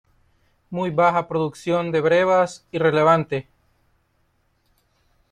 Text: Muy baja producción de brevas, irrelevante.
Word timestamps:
Muy 0.71 0.89
baja 0.89 1.27
producción 1.27 1.91
de 1.91 2.01
brevas, 2.01 2.65
irrelevante. 2.71 3.47